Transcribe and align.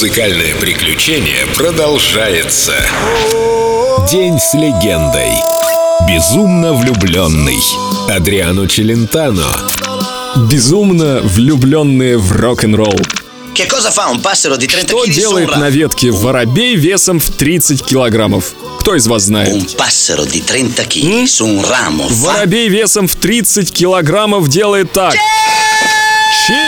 Музыкальное 0.00 0.54
приключение 0.54 1.46
продолжается. 1.54 2.72
День 4.10 4.38
с 4.38 4.54
легендой. 4.54 5.30
Безумно 6.08 6.72
влюбленный. 6.72 7.58
Адриано 8.08 8.66
Челентано. 8.66 9.44
Безумно 10.50 11.20
влюбленные 11.22 12.16
в 12.16 12.32
рок-н-ролл. 12.32 12.98
Che 13.52 13.66
cosa 13.66 13.90
fa 13.90 14.08
un 14.08 14.22
passero 14.22 14.56
di 14.56 14.66
30 14.66 14.88
Что 14.88 15.04
делает 15.04 15.54
на 15.58 15.68
ветке 15.68 16.10
воробей 16.10 16.76
весом 16.76 17.20
в 17.20 17.28
30 17.28 17.84
килограммов? 17.84 18.54
Кто 18.78 18.94
из 18.94 19.06
вас 19.06 19.24
знает? 19.24 19.54
Un 19.54 19.66
passero 19.76 20.24
di 20.24 20.42
30 20.42 20.88
kg 20.88 21.26
su 21.26 21.44
un 21.44 21.62
ramo 21.62 22.08
fa 22.08 22.38
Воробей 22.38 22.70
весом 22.70 23.06
в 23.06 23.16
30 23.16 23.70
килограммов 23.70 24.48
делает 24.48 24.92
так. 24.92 25.12
Чирик! 26.46 26.59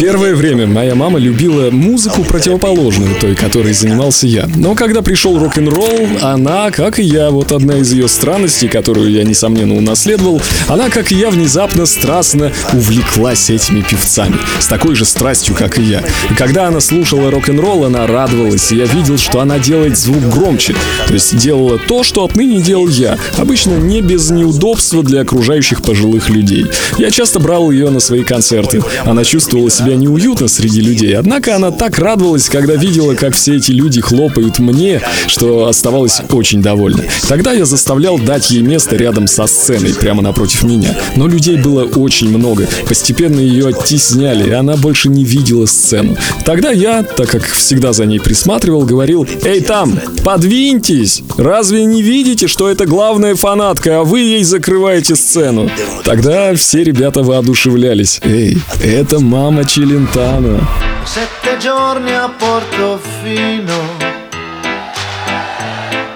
Первое 0.00 0.34
время 0.34 0.66
моя 0.66 0.94
мама 0.94 1.18
любила 1.18 1.70
музыку 1.70 2.24
противоположную 2.24 3.14
той, 3.20 3.36
которой 3.36 3.72
занимался 3.72 4.26
я. 4.26 4.48
Но 4.56 4.74
когда 4.74 5.02
пришел 5.02 5.38
рок-н-ролл, 5.38 6.08
она, 6.20 6.70
как 6.72 6.98
и 6.98 7.04
я, 7.04 7.30
вот 7.30 7.52
одна 7.52 7.78
из 7.78 7.92
ее 7.92 8.08
странностей, 8.08 8.68
которую 8.68 9.10
я, 9.10 9.22
несомненно, 9.22 9.76
унаследовал, 9.76 10.42
она, 10.66 10.90
как 10.90 11.12
и 11.12 11.14
я, 11.14 11.30
внезапно 11.30 11.86
страстно 11.86 12.52
увлеклась 12.72 13.50
этими 13.50 13.82
певцами. 13.82 14.36
С 14.58 14.66
такой 14.66 14.96
же 14.96 15.04
страстью, 15.04 15.54
как 15.54 15.78
и 15.78 15.82
я. 15.82 16.02
И 16.30 16.34
когда 16.34 16.66
она 16.66 16.80
слушала 16.80 17.30
рок-н-ролл, 17.30 17.84
она 17.84 18.06
радовалась, 18.06 18.72
и 18.72 18.76
я 18.76 18.84
видел, 18.86 19.16
что 19.16 19.40
она 19.40 19.60
делает 19.60 19.96
звук 19.96 20.24
громче. 20.28 20.74
То 21.06 21.14
есть 21.14 21.36
делала 21.36 21.78
то, 21.78 22.02
что 22.02 22.24
отныне 22.24 22.60
делал 22.60 22.88
я. 22.88 23.16
Обычно 23.36 23.74
не 23.74 24.02
без 24.02 24.30
неудобства 24.30 25.04
для 25.04 25.20
окружающих 25.20 25.82
пожилых 25.82 26.30
людей. 26.30 26.66
Я 26.98 27.10
часто 27.10 27.38
брал 27.38 27.70
ее 27.70 27.90
на 27.90 28.00
свои 28.00 28.24
концерты. 28.24 28.82
Она 29.04 29.24
чувствовала 29.24 29.67
себя 29.70 29.96
неуютно 29.96 30.48
среди 30.48 30.80
людей, 30.80 31.16
однако 31.16 31.56
она 31.56 31.70
так 31.70 31.98
радовалась, 31.98 32.48
когда 32.48 32.74
видела, 32.74 33.14
как 33.14 33.34
все 33.34 33.56
эти 33.56 33.72
люди 33.72 34.00
хлопают 34.00 34.58
мне, 34.58 35.00
что 35.26 35.66
оставалась 35.66 36.20
очень 36.30 36.62
довольна. 36.62 37.04
Тогда 37.28 37.52
я 37.52 37.64
заставлял 37.64 38.18
дать 38.18 38.50
ей 38.50 38.62
место 38.62 38.96
рядом 38.96 39.26
со 39.26 39.46
сценой, 39.46 39.94
прямо 39.94 40.22
напротив 40.22 40.64
меня. 40.64 40.96
Но 41.16 41.26
людей 41.26 41.56
было 41.56 41.84
очень 41.84 42.28
много. 42.28 42.66
Постепенно 42.88 43.40
ее 43.40 43.68
оттесняли, 43.68 44.48
и 44.48 44.52
она 44.52 44.76
больше 44.76 45.08
не 45.08 45.24
видела 45.24 45.66
сцену. 45.66 46.16
Тогда 46.44 46.70
я, 46.70 47.02
так 47.02 47.28
как 47.28 47.44
всегда 47.44 47.92
за 47.92 48.06
ней 48.06 48.20
присматривал, 48.20 48.82
говорил 48.82 49.26
«Эй, 49.42 49.60
там, 49.60 49.98
подвиньтесь! 50.24 51.22
Разве 51.36 51.84
не 51.84 52.02
видите, 52.02 52.48
что 52.48 52.68
это 52.70 52.86
главная 52.86 53.34
фанатка, 53.34 54.00
а 54.00 54.04
вы 54.04 54.20
ей 54.20 54.44
закрываете 54.44 55.16
сцену?» 55.16 55.70
Тогда 56.04 56.54
все 56.54 56.82
ребята 56.82 57.22
воодушевлялись. 57.22 58.20
«Эй, 58.22 58.58
это 58.82 59.18
мама 59.20 59.47
mamma 59.48 59.64
cilentana. 59.64 60.58
Sette 61.04 61.56
giorni 61.56 62.14
a 62.14 62.28
Portofino, 62.28 63.96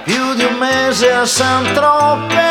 più 0.03 0.35
di 0.35 0.43
un 0.43 0.55
mese 0.59 1.11
a 1.11 1.25
Saint-Tropez. 1.25 2.41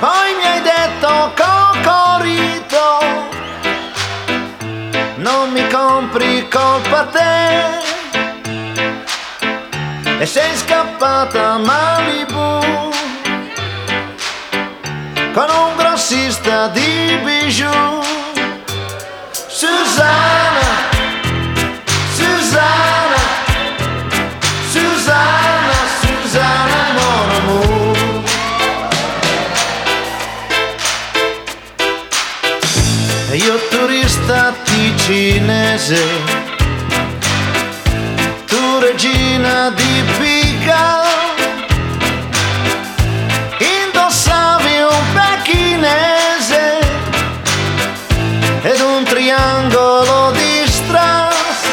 Poi 0.00 0.34
mi 0.38 0.44
hai 0.44 0.60
detto 0.60 1.32
cocorito, 1.36 2.84
non 5.16 5.52
mi 5.52 5.64
compri 5.68 6.48
colpa 6.48 7.04
te. 7.04 7.84
E 10.18 10.26
sei 10.26 10.56
scappata 10.56 11.52
a 11.52 11.58
Malibu 11.58 12.64
con 15.32 15.46
un 15.50 15.76
grossista 15.76 16.66
di 16.68 17.18
bijou. 17.22 18.15
Regina 38.86 39.70
di 39.70 40.04
Pica, 40.16 41.02
indossavi 43.58 44.80
un 44.80 45.02
pechinese 45.12 46.78
ed 48.62 48.80
un 48.80 49.02
triangolo 49.02 50.30
di 50.30 50.62
strass. 50.68 51.66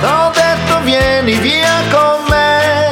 T'ho 0.00 0.30
detto 0.32 0.80
vieni 0.84 1.34
via 1.34 1.82
con 1.90 2.24
me. 2.28 2.90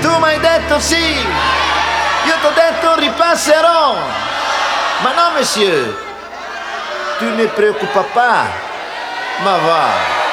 Tu 0.00 0.18
mi 0.18 0.24
hai 0.24 0.40
detto 0.40 0.80
sì, 0.80 1.06
io 2.26 2.34
t'ho 2.42 2.52
detto 2.52 2.96
ripasserò. 2.96 3.94
Ma 5.02 5.12
no, 5.12 5.30
monsieur, 5.36 5.96
tu 7.18 7.26
ne 7.36 7.44
preoccupa 7.46 8.00
pas, 8.12 8.46
Mas 9.42 9.62
vá. 9.62 10.23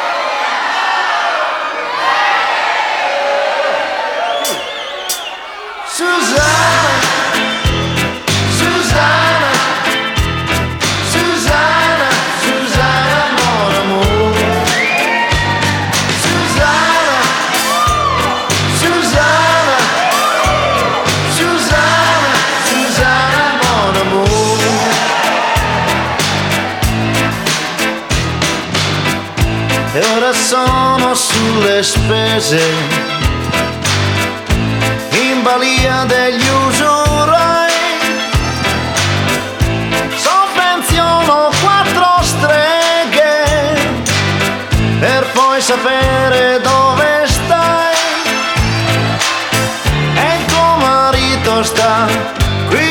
Sono 30.34 31.14
sulle 31.14 31.84
spese 31.84 32.60
in 35.12 35.44
balia 35.44 36.06
degli 36.06 36.48
usurai. 36.68 37.72
Sovvenziono 40.16 41.50
quattro 41.62 42.22
streghe 42.22 43.80
per 45.00 45.26
poi 45.34 45.62
sapere 45.62 46.62
dove 46.62 47.26
stai. 47.28 47.96
E 50.16 50.46
tuo 50.48 50.76
marito 50.78 51.64
sta 51.64 52.08
qui 52.70 52.91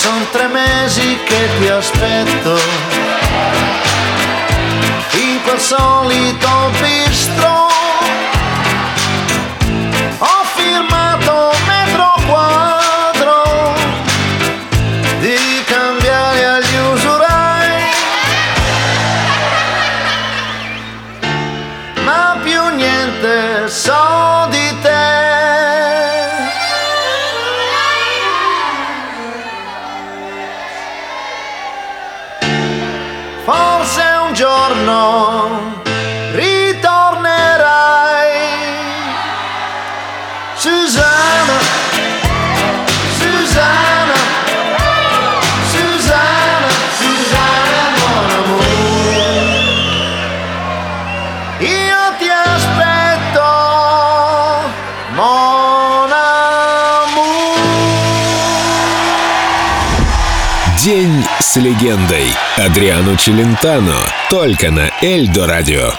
Sono 0.00 0.24
tre 0.32 0.48
mesi 0.48 1.18
che 1.26 1.48
ti 1.58 1.68
aspetto. 1.68 2.58
In 5.12 5.42
quel 5.42 5.60
solito 5.60 6.48
bistro 6.80 7.68
forse 33.44 34.02
un 34.26 34.32
giorno 34.34 35.82
ritornerai. 36.32 37.68
Susanna, 40.54 41.19
с 61.38 61.56
легендой. 61.56 62.26
Адриано 62.56 63.16
Челентано. 63.16 63.96
Только 64.28 64.70
на 64.70 64.90
Эльдо 65.00 65.46
радио. 65.46 65.92